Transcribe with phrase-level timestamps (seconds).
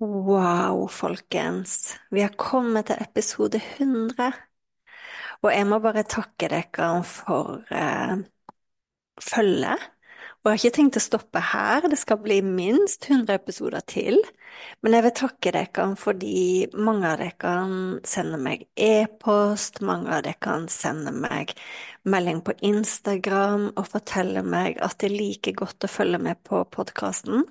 [0.00, 4.32] Wow, folkens, vi har kommet til episode 100,
[5.42, 8.18] og jeg må bare takke dere for uh,
[9.20, 9.78] følget.
[10.46, 14.20] Og jeg har ikke tenkt å stoppe her, det skal bli minst 100 episoder til.
[14.78, 17.54] Men jeg vil takke dere fordi mange av dere
[18.06, 21.50] sender meg e-post, mange av dere sender meg
[22.06, 26.60] melding på Instagram og forteller meg at det er like godt å følge med på
[26.76, 27.42] podkasten.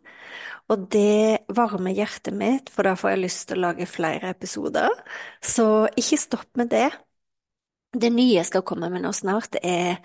[0.71, 4.87] Og det varmer hjertet mitt, for da får jeg lyst til å lage flere episoder.
[5.43, 6.87] Så ikke stopp med det.
[7.91, 9.99] Det nye jeg skal komme med nå snart, er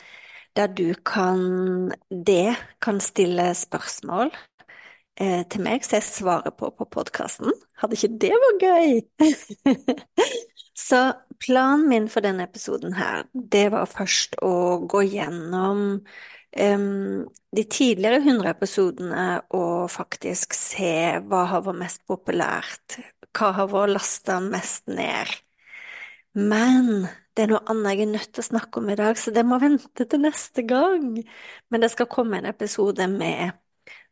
[0.57, 4.31] der du kan Det kan stille spørsmål
[5.21, 7.53] eh, til meg, så jeg svarer på på podkasten.
[7.81, 9.01] Hadde ikke det vært gøy?
[10.89, 16.01] så planen min for denne episoden her, det var først å gå gjennom
[16.59, 22.99] um, de tidligere 100 episodene og faktisk se hva har vært mest populært,
[23.37, 25.33] hva har vært lasta mest ned.
[26.37, 27.09] Men
[27.41, 29.47] det er noe annet jeg er nødt til å snakke om i dag, så det
[29.49, 31.07] må vente til neste gang.
[31.73, 33.55] Men det skal komme en episode med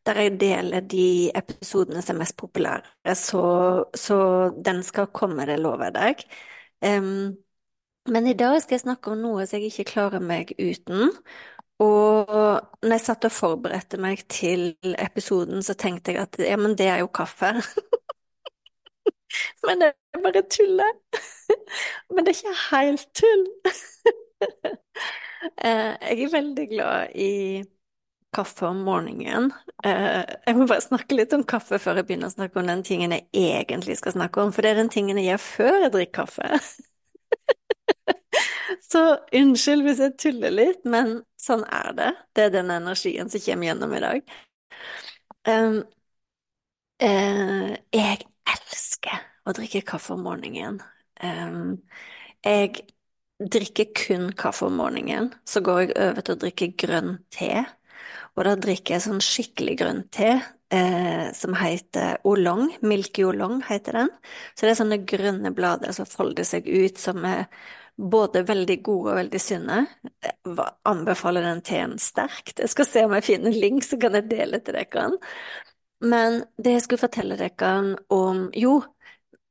[0.08, 3.42] der jeg deler de episodene som er mest populære, så,
[3.92, 4.16] så
[4.64, 6.24] den skal komme, det lover jeg deg.
[6.88, 7.36] Um,
[8.08, 11.12] men i dag skal jeg snakke om noe som jeg ikke klarer meg uten.
[11.84, 12.32] Og
[12.80, 16.88] når jeg satt og forberedte meg til episoden, så tenkte jeg at ja, men det
[16.88, 17.52] er jo kaffe.
[19.66, 21.20] Men det er bare tullet.
[22.12, 23.44] Men det er ikke helt tull.
[25.38, 27.62] Eh, jeg er veldig glad i
[28.34, 29.52] kaffe om morgenen.
[29.86, 32.82] Eh, jeg må bare snakke litt om kaffe før jeg begynner å snakke om den
[32.86, 35.94] tingen jeg egentlig skal snakke om, for det er den tingen jeg gjør før jeg
[35.94, 36.58] drikker kaffe.
[38.90, 39.02] Så
[39.34, 42.10] unnskyld hvis jeg tuller litt, men sånn er det.
[42.36, 44.34] Det er den energien som kommer gjennom i dag.
[45.48, 45.80] Uh,
[47.94, 50.80] jeg elsker å drikke kaffe om morgenen.
[51.22, 51.78] Um,
[52.46, 52.86] jeg
[53.38, 55.32] drikker kun kaffe om morgenen.
[55.46, 57.64] Så går jeg over til å drikke grønn te.
[58.36, 60.30] Og da drikker jeg sånn skikkelig grønn te
[60.74, 62.68] eh, som heter olong.
[62.86, 64.14] Milky olong heter den.
[64.54, 67.46] Så det er sånne grønne blader som folder seg ut, som er
[67.98, 69.80] både veldig gode og veldig sunne.
[70.22, 72.60] Jeg anbefaler den teen sterkt.
[72.62, 75.08] Jeg skal se om jeg finner en link, så kan jeg dele til dere.
[76.00, 77.70] Men det jeg skulle fortelle dere
[78.14, 78.76] om Jo,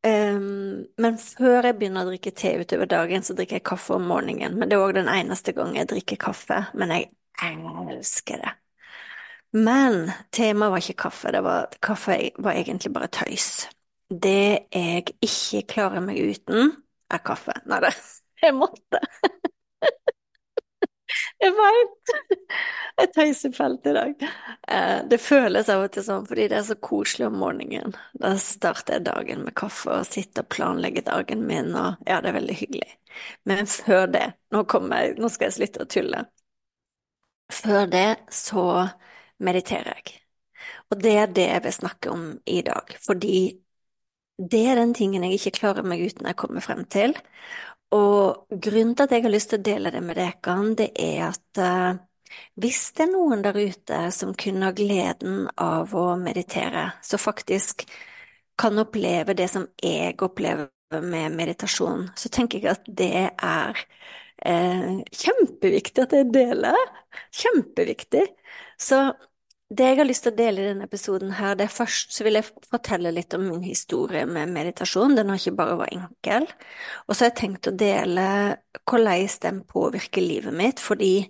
[0.08, 4.08] um, men før jeg begynner å drikke te utover dagen, så drikker jeg kaffe om
[4.08, 4.56] morgenen.
[4.60, 6.62] Men det er òg den eneste gangen jeg drikker kaffe.
[6.78, 7.10] Men jeg
[7.44, 8.54] elsker det.
[9.56, 13.68] Men temaet var ikke kaffe, det var, kaffe var egentlig bare tøys.
[14.12, 16.74] Det jeg ikke klarer meg uten,
[17.12, 17.56] er kaffe.
[17.68, 17.94] Nei det
[18.44, 19.02] jeg måtte.
[21.42, 22.12] Jeg veit!
[23.02, 24.24] Et tøysefelt i dag.
[24.74, 27.94] Eh, det føles av og til sånn fordi det er så koselig om morgenen.
[28.18, 32.32] Da starter jeg dagen med kaffe og sitter og planlegger dagen min, og ja, det
[32.32, 32.90] er veldig hyggelig.
[33.50, 36.26] Men før det, nå, jeg, nå skal jeg slutte å tulle.
[37.52, 38.64] Før det så
[39.44, 40.18] mediterer jeg.
[40.92, 43.38] Og det er det jeg vil snakke om i dag, fordi
[44.38, 47.16] det er den tingen jeg ikke klarer meg uten jeg kommer frem til,
[47.96, 51.22] og grunnen til at jeg har lyst til å dele det med dere, det er
[51.30, 52.00] at uh,
[52.60, 57.86] hvis det er noen der ute som kunne ha gleden av å meditere, så faktisk
[58.60, 60.70] kan oppleve det som jeg opplever
[61.04, 66.94] med meditasjon, så tenker jeg at det er uh, kjempeviktig at jeg deler.
[67.36, 68.26] Kjempeviktig.
[68.80, 69.06] Så
[69.68, 72.24] Det jeg har lyst til å dele i denne episoden her, det er først så
[72.24, 75.18] vil jeg fortelle litt om min historie med meditasjon.
[75.18, 76.48] Den har ikke bare vært enkel.
[77.04, 78.28] Og så har jeg tenkt å dele
[78.88, 81.28] hvordan den påvirker livet mitt, fordi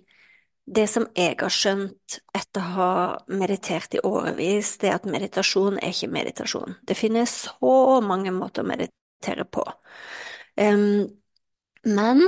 [0.68, 2.92] det som jeg har skjønt etter å ha
[3.32, 6.76] meditert i årevis, det er at meditasjon er ikke meditasjon.
[6.86, 9.64] Det finnes så mange måter å meditere på.
[10.60, 11.08] Um,
[11.88, 12.22] men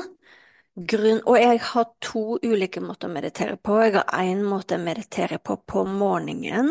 [0.87, 3.75] Grunn, og jeg har to ulike måter å meditere på.
[3.83, 6.71] Jeg har én måte å meditere på på morgenen.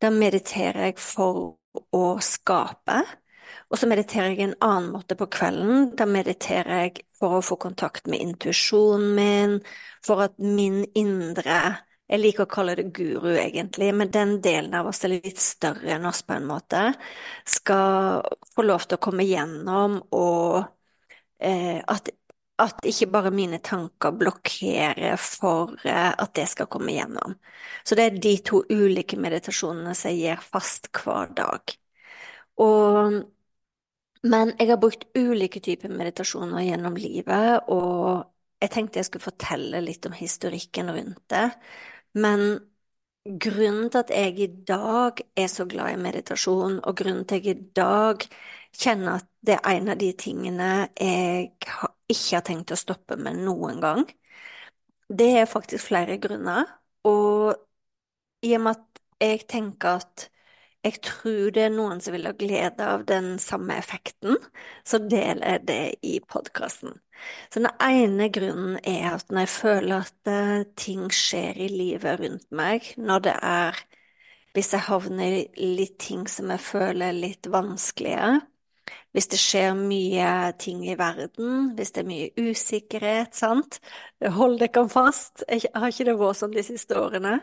[0.00, 1.58] Da mediterer jeg for
[1.94, 3.02] å skape.
[3.68, 5.90] Og så mediterer jeg en annen måte på kvelden.
[5.98, 9.58] Da mediterer jeg for å få kontakt med intuisjonen min,
[10.04, 11.60] for at min indre
[12.04, 15.94] Jeg liker å kalle det guru, egentlig, men den delen av oss er litt større
[15.94, 16.82] enn oss, på en måte,
[17.48, 18.20] skal
[18.52, 20.58] få lov til å komme gjennom og
[21.40, 22.10] eh, at
[22.62, 27.34] at ikke bare mine tanker blokkerer for eh, at det skal komme gjennom.
[27.82, 31.74] Så det er de to ulike meditasjonene som jeg gjør fast hver dag.
[32.62, 33.16] Og,
[34.24, 38.30] men jeg har brukt ulike typer meditasjoner gjennom livet, og
[38.62, 41.48] jeg tenkte jeg skulle fortelle litt om historikken rundt det.
[42.14, 42.46] Men
[43.24, 47.48] grunnen til at jeg i dag er så glad i meditasjon, og grunnen til at
[47.50, 48.26] jeg i dag
[48.74, 50.70] kjenner at det er en av de tingene
[51.00, 51.52] jeg
[52.10, 54.04] ikke har tenkt å stoppe med noen gang.
[55.08, 56.68] Det er faktisk flere grunner,
[57.04, 57.54] og
[58.44, 60.28] i og med at jeg tenker at
[60.84, 64.36] jeg tror det er noen som vil ha glede av den samme effekten,
[64.84, 66.98] så deler jeg det i podkasten.
[67.48, 72.20] Så den ene grunnen er at når jeg føler at eh, ting skjer i livet
[72.20, 73.84] rundt meg, når det er
[74.54, 78.40] Hvis jeg havner i litt ting som jeg føler er litt vanskelige,
[79.14, 83.78] hvis det skjer mye ting i verden, hvis det er mye usikkerhet, sant,
[84.38, 87.38] hold dere fast, jeg har ikke det vært sånn de siste årene?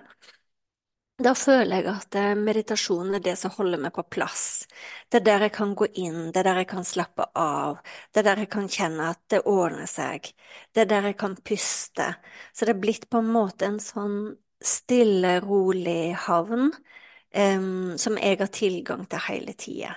[1.22, 4.66] Da føler jeg at meditasjonen er det som holder meg på plass.
[5.12, 7.78] Det er der jeg kan gå inn, det er der jeg kan slappe av,
[8.10, 10.32] det er der jeg kan kjenne at det ordner seg,
[10.74, 12.08] det er der jeg kan puste.
[12.56, 14.18] Så det er blitt på en måte en sånn
[14.66, 19.94] stille, rolig havn um, som jeg har tilgang til hele tida.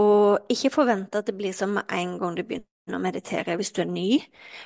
[0.00, 3.74] Og ikke forvente at det blir som med en gang du begynner å meditere hvis
[3.76, 4.06] du er ny,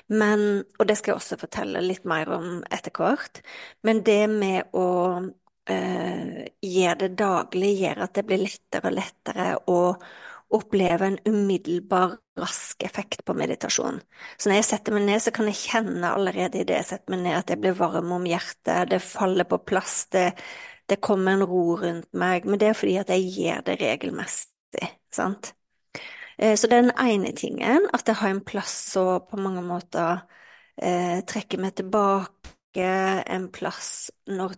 [0.08, 3.42] men, og det skal jeg også fortelle litt mer om etter hvert,
[3.86, 4.86] men det med å
[5.68, 9.80] eh, gjøre det daglig gjør at det blir lettere og lettere å
[10.56, 13.98] oppleve en umiddelbar, rask effekt på meditasjon.
[14.38, 17.24] Så når jeg setter meg ned, så kan jeg kjenne allerede idet jeg setter meg
[17.24, 20.28] ned, at jeg blir varm om hjertet, det faller på plass, det,
[20.86, 24.55] det kommer en ro rundt meg, men det er fordi at jeg gjør det regelmessig
[24.76, 25.54] viktig, sant.
[26.38, 29.62] Eh, så det er den ene tingen, at jeg har en plass å på mange
[29.64, 30.22] måter
[30.76, 32.86] eh, trekke meg tilbake,
[33.26, 34.56] en plass når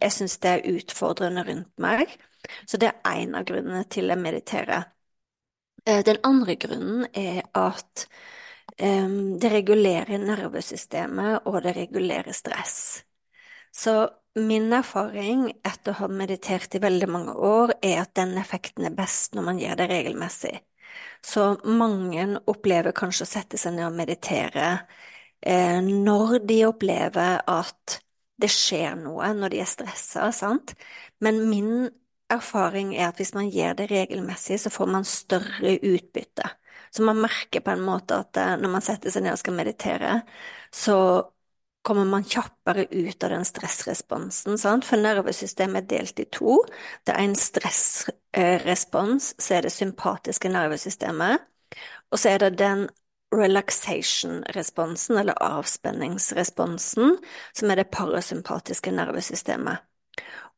[0.00, 2.08] jeg syns det er utfordrende rundt meg.
[2.66, 4.86] Så det er en av grunnene til jeg mediterer.
[5.86, 8.06] Eh, den andre grunnen er at
[8.78, 9.08] eh,
[9.40, 13.02] det regulerer nervesystemet, og det regulerer stress.
[13.72, 14.08] Så
[14.38, 18.94] Min erfaring etter å ha meditert i veldig mange år, er at den effekten er
[18.94, 20.52] best når man gjør det regelmessig.
[21.22, 24.68] Så mange opplever kanskje å sette seg ned og meditere
[25.42, 27.98] eh, når de opplever at
[28.40, 30.76] det skjer noe, når de er stressa, sant.
[31.20, 31.90] Men min
[32.30, 36.46] erfaring er at hvis man gjør det regelmessig, så får man større utbytte.
[36.94, 39.58] Så man merker på en måte at eh, når man setter seg ned og skal
[39.58, 40.14] meditere,
[40.70, 40.96] så
[41.82, 44.84] kommer man kjappere ut av den stressresponsen, sant?
[44.84, 46.58] for nervesystemet er delt i to.
[47.06, 51.46] Det er en stressrespons, så er det sympatiske nervesystemet,
[52.10, 52.88] og så er det den
[53.34, 57.16] relaxation-responsen, eller avspenningsresponsen,
[57.54, 59.86] som er det parasympatiske nervesystemet.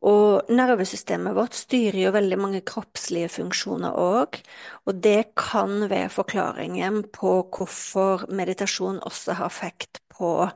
[0.03, 4.41] Og nervesystemet vårt styrer jo veldig mange kroppslige funksjoner òg,
[4.89, 10.49] og det kan være forklaringen på hvorfor meditasjon også har effekt på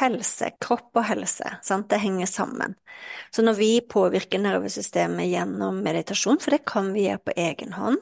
[0.00, 1.88] helse, kropp og helse, sant?
[1.90, 2.76] det henger sammen.
[3.34, 8.00] Så når vi påvirker nervesystemet gjennom meditasjon, for det kan vi gjøre på egen hånd,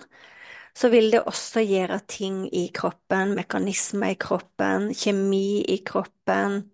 [0.75, 6.65] så vil det også gjøre ting i kroppen, mekanismer i kroppen, kjemi i kroppen,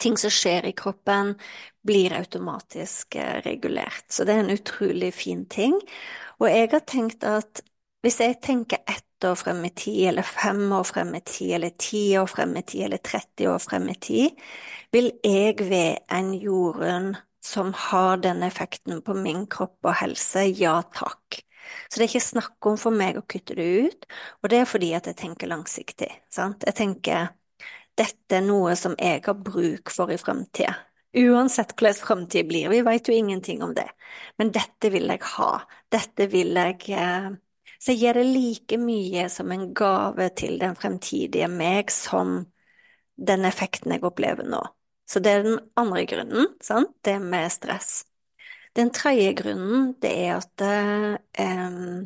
[0.00, 1.34] ting som skjer i kroppen,
[1.86, 4.06] blir automatisk eh, regulert.
[4.08, 5.76] Så det er en utrolig fin ting.
[6.40, 7.64] Og jeg har tenkt at
[8.04, 11.74] hvis jeg tenker ett år frem i tid, eller fem år frem i tid, eller
[11.78, 14.40] ti år frem i tid, eller 30 år frem i tid,
[14.94, 17.12] vil jeg ved en Jorunn
[17.44, 21.40] som har den effekten på min kropp og helse, ja takk.
[21.88, 24.08] Så det er ikke snakk om for meg å kutte det ut,
[24.42, 26.66] og det er fordi at jeg tenker langsiktig, sant.
[26.66, 27.30] Jeg tenker
[27.98, 30.72] dette er noe som jeg har bruk for i framtida.
[31.20, 33.88] Uansett hvordan framtida blir, vi vet jo ingenting om det.
[34.38, 35.50] Men dette vil jeg ha.
[35.90, 37.30] Dette vil jeg eh,
[37.80, 42.42] Så gir det like mye som en gave til den fremtidige meg som
[43.16, 44.60] den effekten jeg opplever nå.
[45.08, 46.92] Så det er den andre grunnen, sant?
[47.04, 48.04] det med stress.
[48.76, 52.04] Den tredje grunnen, det er at eh,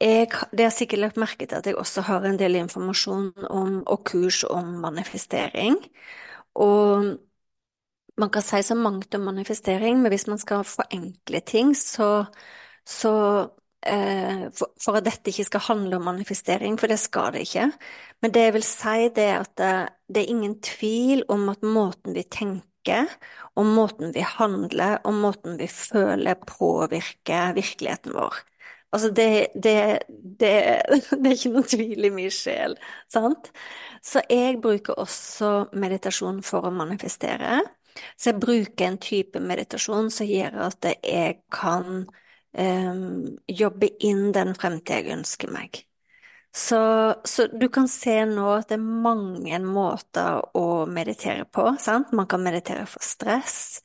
[0.00, 3.80] jeg, det har sikkert lagt merke til at jeg også har en del informasjon om,
[3.86, 5.80] og kurs om manifestering.
[6.54, 7.16] Og
[8.20, 12.24] man kan si så mangt om manifestering, men hvis man skal forenkle ting, så,
[12.86, 13.12] så
[13.80, 17.70] for, for, at dette ikke skal handle om manifestering, for det skal det ikke.
[18.20, 19.72] Men det jeg vil si, det er at det,
[20.08, 23.08] det er ingen tvil om at måten vi tenker,
[23.56, 28.42] og måten vi handler, og måten vi føler, påvirker virkeligheten vår.
[28.92, 29.98] Altså, det, det,
[30.40, 30.82] det,
[31.22, 32.76] det, er ikke noen tvil i min sjel,
[33.12, 33.52] sant?
[34.02, 37.60] Så jeg bruker også meditasjon for å manifestere.
[38.16, 42.04] Så jeg bruker en type meditasjon som gjør at jeg kan
[42.58, 45.84] um, jobbe inn den fremtiden jeg ønsker meg.
[46.52, 51.68] Så, så, du kan se nå at det er mange måter å meditere på.
[51.78, 52.10] Sant?
[52.16, 53.84] Man kan meditere for stress,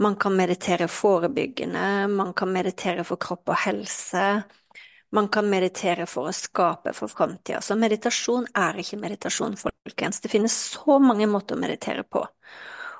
[0.00, 4.24] man kan meditere forebyggende, man kan meditere for kropp og helse.
[5.10, 7.62] Man kan meditere for å skape for framtida.
[7.64, 10.20] Så meditasjon er ikke meditasjon, folkens.
[10.20, 12.26] Det finnes så mange måter å meditere på.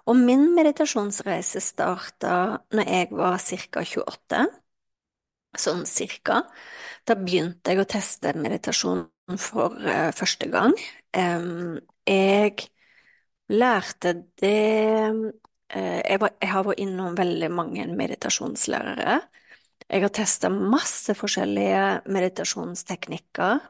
[0.09, 2.33] Og min meditasjonsreise starta
[2.73, 3.85] når jeg var ca.
[3.85, 4.47] 28,
[5.63, 6.43] sånn cirka.
[7.09, 9.07] Da begynte jeg å teste meditasjon
[9.41, 10.75] for uh, første gang.
[11.17, 12.69] Um, jeg
[13.49, 14.55] lærte det
[15.09, 19.19] uh, jeg, var, jeg, har vært innom veldig mange meditasjonslærere.
[19.89, 23.61] Jeg har testa masse forskjellige meditasjonsteknikker,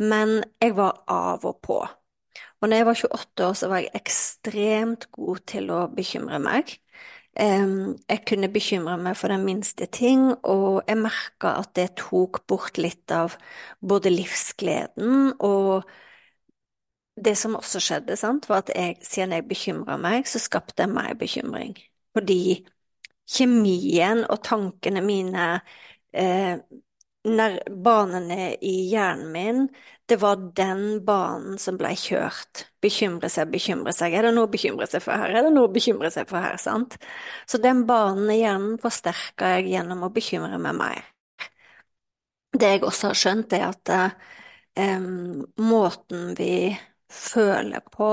[0.00, 1.80] men jeg var av og på.
[2.60, 6.74] Og når jeg var 28 år, så var jeg ekstremt god til å bekymre meg.
[7.38, 12.78] Jeg kunne bekymre meg for den minste ting, og jeg merka at det tok bort
[12.80, 13.36] litt av
[13.80, 15.86] både livsgleden og
[17.20, 20.92] det som også skjedde, sant, var at jeg, siden jeg bekymra meg, så skapte jeg
[20.94, 21.74] meg bekymring.
[22.16, 22.38] Fordi
[23.30, 25.48] kjemien og tankene mine
[26.16, 26.56] eh,
[27.84, 29.66] banene i hjernen min,
[30.10, 32.64] det var den banen som ble kjørt.
[32.82, 34.16] Bekymre seg, bekymre seg.
[34.18, 35.30] Er det noe å bekymre seg for her?
[35.30, 36.96] Er det noe å bekymre seg for her, sant?
[37.46, 41.04] Så den banen i hjernen forsterka jeg gjennom å bekymre meg mer.
[42.50, 45.06] Det jeg også har skjønt, er at eh,
[45.62, 46.74] måten vi
[47.06, 48.10] føler på,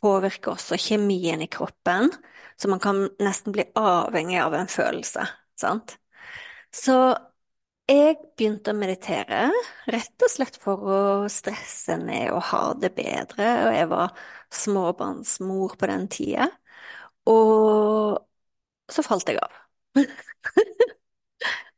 [0.00, 2.12] påvirker også kjemien i kroppen,
[2.60, 5.24] så man kan nesten bli avhengig av en følelse,
[5.56, 5.96] sant?
[6.68, 7.00] Så
[7.90, 9.40] jeg begynte å meditere,
[9.90, 11.00] rett og slett for å
[11.32, 14.14] stresse ned og ha det bedre, og jeg var
[14.60, 16.48] småbarnsmor på den tida,
[17.30, 18.20] og
[18.90, 19.58] så falt jeg av.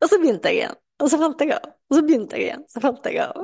[0.03, 2.67] og så begynte jeg igjen, og så falt jeg av, og så begynte jeg igjen,
[2.73, 3.43] så falt jeg av.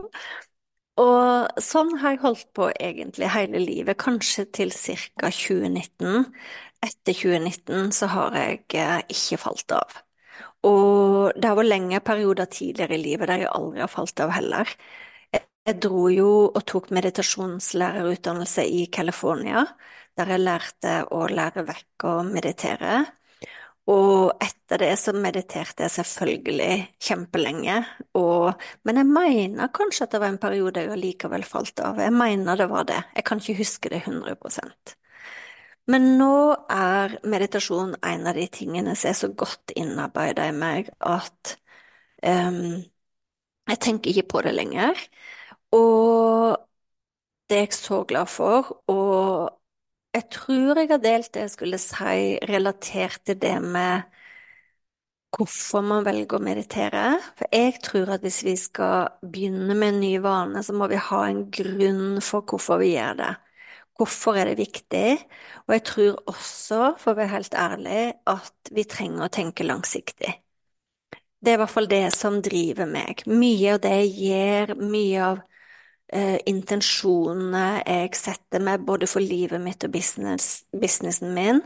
[0.98, 5.30] Og sånn har jeg holdt på egentlig hele livet, kanskje til ca.
[5.30, 6.26] 2019.
[6.82, 10.02] Etter 2019 så har jeg eh, ikke falt av.
[10.66, 14.32] Og det har vært lenge perioder tidligere i livet der jeg aldri har falt av
[14.34, 14.72] heller.
[15.68, 19.66] Jeg dro jo og tok meditasjonslærerutdannelse i California,
[20.16, 23.02] der jeg lærte å lære vekk å meditere.
[23.88, 27.78] Og etter det så mediterte jeg selvfølgelig kjempelenge,
[28.20, 32.00] og, men jeg mener kanskje at det var en periode jeg likevel falt av.
[32.02, 34.36] Jeg mener det var det, jeg kan ikke huske det 100
[35.88, 36.30] men nå
[36.72, 41.54] er meditasjon en av de tingene som er så godt innarbeida i meg at
[42.24, 42.78] um,
[43.68, 45.00] jeg tenker ikke på det lenger.
[45.76, 46.56] Og
[47.48, 48.70] det er jeg så glad for.
[48.92, 49.50] Og
[50.14, 54.02] jeg tror jeg har delt det jeg skulle si, relatert til det med
[55.36, 57.04] hvorfor man velger å meditere.
[57.38, 61.00] For jeg tror at hvis vi skal begynne med en ny vane, så må vi
[61.08, 63.32] ha en grunn for hvorfor vi gjør det.
[63.98, 65.18] Hvorfor er det viktig?
[65.66, 70.36] Og jeg tror også, for å være helt ærlig, at vi trenger å tenke langsiktig.
[71.38, 73.22] Det er i hvert fall det som driver meg.
[73.30, 75.40] Mye av det jeg gjør, mye av
[76.14, 81.62] uh, intensjonene jeg setter meg både for livet mitt og business, businessen min,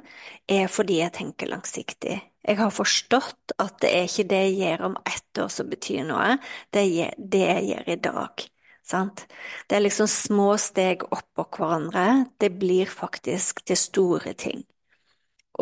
[0.49, 2.19] er fordi jeg tenker langsiktig.
[2.43, 6.05] Jeg har forstått at det er ikke det jeg gjør om ett år som betyr
[6.09, 6.37] noe,
[6.75, 8.47] det er det jeg gjør i dag.
[8.83, 9.27] Sant?
[9.69, 12.27] Det er liksom små steg oppå hverandre.
[12.39, 14.65] Det blir faktisk til store ting.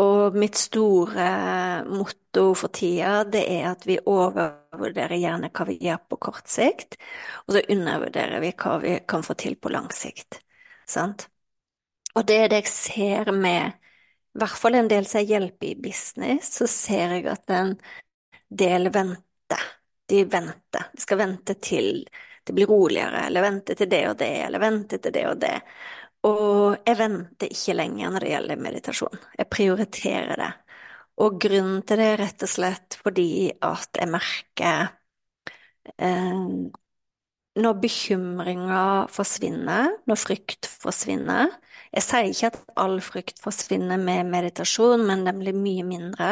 [0.01, 1.27] Og mitt store
[1.89, 6.95] motto for tida, det er at vi overvurderer gjerne hva vi gjør på kort sikt,
[7.47, 10.39] og så undervurderer vi hva vi kan få til på lang sikt.
[10.89, 11.27] Sant?
[12.15, 13.75] Og det er det jeg ser med
[14.31, 17.75] i hvert fall en del som hjelper i business, så ser jeg at en
[18.47, 19.65] del venter.
[20.11, 20.87] De venter.
[20.95, 22.05] De skal vente til
[22.51, 25.55] det blir roligere, eller vente til det og det, eller vente til det og det.
[26.29, 29.23] Og jeg venter ikke lenger når det gjelder meditasjon.
[29.39, 30.51] Jeg prioriterer det.
[31.21, 33.29] Og grunnen til det er rett og slett fordi
[33.65, 34.91] at jeg merker
[35.99, 36.41] eh,
[37.61, 41.51] når bekymringer forsvinner, når frykt forsvinner
[41.91, 46.29] Jeg sier ikke at all frykt forsvinner med meditasjon, men den blir mye mindre.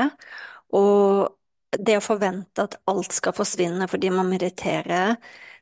[0.71, 1.35] Og
[1.75, 5.17] det å forvente at alt skal forsvinne fordi man mediterer,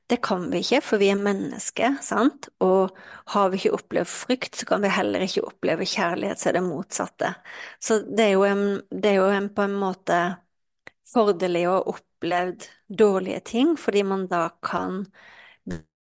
[0.07, 2.49] det kan vi ikke, for vi er mennesker, sant?
[2.63, 2.95] Og
[3.35, 6.67] har vi ikke opplevd frykt, så kan vi heller ikke oppleve kjærlighet, så er det
[6.67, 7.33] motsatte.
[7.83, 8.67] Så det er jo en,
[9.03, 10.21] er jo en på en måte
[11.11, 12.69] fordelig å ha opplevd
[13.03, 15.03] dårlige ting, fordi man da kan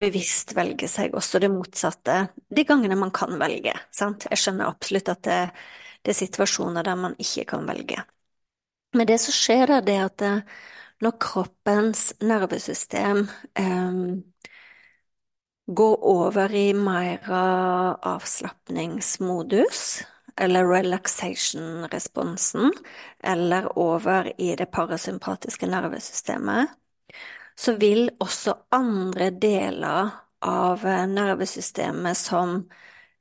[0.01, 2.17] bevisst velge seg også det motsatte
[2.53, 3.74] de gangene man kan velge.
[3.95, 4.27] Sant?
[4.29, 5.39] Jeg skjønner absolutt at det,
[6.03, 8.03] det, er situasjoner der man ikke kan velge.
[8.95, 10.33] Men det som skjer, er det at det,
[11.04, 13.25] når kroppens nervesystem
[13.60, 13.94] eh,
[15.66, 17.25] går over i mer
[18.06, 20.04] avslapningsmodus,
[20.38, 22.72] eller relaxation-responsen,
[23.24, 26.68] eller over i det parasympatiske nervesystemet,
[27.56, 30.10] så vil også andre deler
[30.46, 32.66] av eh, nervesystemet som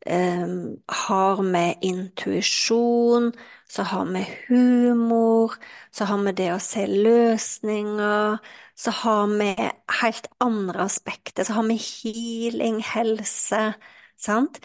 [0.06, 0.46] eh,
[0.88, 3.32] har med intuisjon,
[3.68, 5.54] så har med humor,
[5.90, 8.38] så har med det å se løsninger,
[8.74, 9.60] så har med
[10.00, 13.72] helt andre aspekter, så har med healing, helse,
[14.20, 14.60] sant?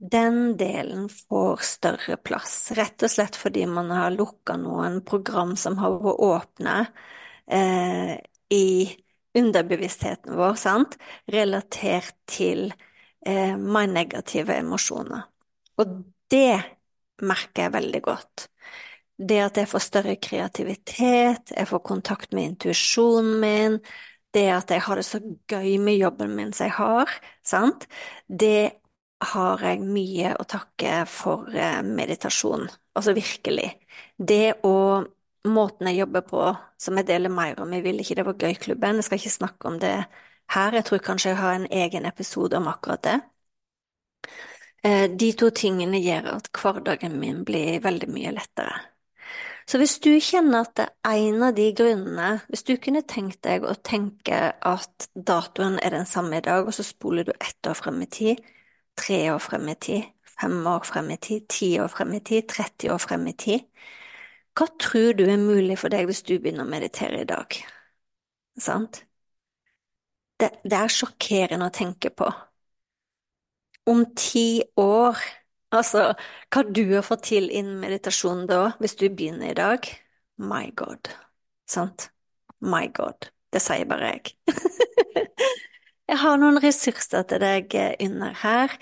[0.00, 5.76] Den delen får større plass, rett og slett fordi man har lukka noen program som
[5.82, 6.76] har vært åpne
[7.52, 8.14] eh,
[8.50, 8.68] i
[9.36, 10.96] underbevisstheten vår, sant,
[11.30, 12.70] relatert til
[13.26, 15.26] eh, my negative emosjoner.
[15.80, 15.96] Og
[16.30, 16.60] det
[17.22, 18.46] merker jeg veldig godt.
[19.20, 23.78] Det at jeg får større kreativitet, jeg får kontakt med intuisjonen min,
[24.32, 27.12] det at jeg har det så gøy med jobben min som jeg har,
[27.44, 27.86] sant,
[28.28, 28.72] det
[29.34, 33.68] har jeg mye å takke for eh, meditasjon, altså virkelig.
[34.16, 35.10] Det og
[35.48, 36.46] måten jeg jobber på,
[36.80, 39.00] som jeg deler mer om i Vil ikke det var gøy-klubben.
[39.00, 39.94] Jeg skal ikke snakke om det
[40.54, 43.18] her, jeg tror kanskje jeg har en egen episode om akkurat det.
[44.84, 48.78] Eh, de to tingene gjør at hverdagen min blir veldig mye lettere.
[49.68, 53.42] Så hvis du kjenner at det er en av de grunnene, hvis du kunne tenkt
[53.46, 57.68] deg å tenke at datoen er den samme i dag, og så spoler du ett
[57.68, 58.40] år frem i tid,
[58.98, 60.08] tre år frem i tid,
[60.40, 63.68] fem år frem i tid, ti år frem i tid, 30 år frem i tid,
[64.58, 67.54] hva tror du er mulig for deg hvis du begynner å meditere i dag?
[68.60, 69.04] Sant?
[70.40, 72.28] Det, det er sjokkerende å tenke på.
[73.90, 75.18] Om ti år,
[75.74, 76.10] altså
[76.52, 79.88] hva du har fått til innen meditasjon da, hvis du begynner i dag,
[80.40, 81.12] my god,
[81.68, 82.10] sant?
[82.60, 83.30] My god.
[83.50, 84.36] Det sier bare jeg.
[86.10, 88.72] Jeg har noen ressurser til deg under her.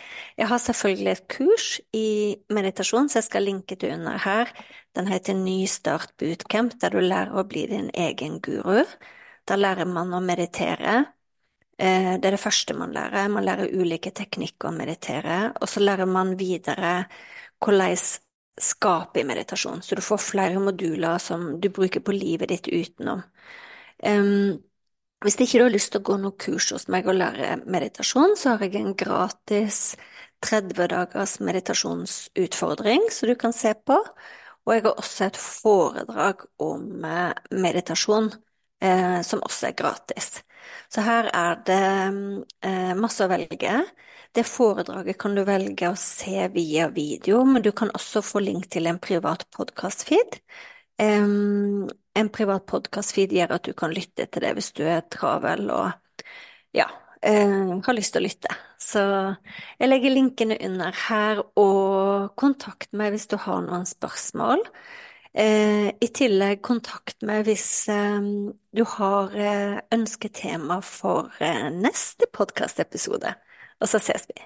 [0.40, 4.48] Jeg har selvfølgelig et kurs i meditasjon, så jeg skal linke til under her.
[4.96, 8.80] Den heter Nystart bootcamp, der du lærer å bli din egen guru.
[9.44, 11.02] Da lærer man å meditere.
[11.78, 13.28] Eh, det er det første man lærer.
[13.30, 17.04] Man lærer ulike teknikker å meditere, og så lærer man videre
[17.62, 17.96] hvordan
[18.58, 23.22] skape i meditasjon, så du får flere moduler som du bruker på livet ditt utenom.
[24.02, 24.58] Um,
[25.22, 28.36] hvis ikke du har lyst til å gå noe kurs hos meg og lære meditasjon,
[28.38, 29.80] så har jeg en gratis
[30.46, 33.98] 30 dagers meditasjonsutfordring som du kan se på,
[34.66, 38.30] og jeg har også et foredrag om eh, meditasjon
[38.82, 40.42] eh, som også er gratis.
[40.92, 41.82] Så her er det
[42.66, 43.74] eh, masse å velge.
[44.36, 48.68] Det foredraget kan du velge å se via video, men du kan også få link
[48.72, 50.40] til en privat podkast-feed.
[51.00, 51.88] Um,
[52.18, 56.24] en privat podkast-feed gjør at du kan lytte til det hvis du er travel og
[56.74, 56.88] ja,
[57.22, 58.56] um, har lyst til å lytte.
[58.82, 59.02] Så
[59.78, 64.62] jeg legger linkene under her, og kontakt meg hvis du har noen spørsmål.
[65.38, 68.24] Uh, I tillegg kontakt meg hvis eh,
[68.74, 71.30] du har eh, ønsketema for
[71.78, 73.30] neste podkastepisode,
[73.78, 74.40] og så ses vi.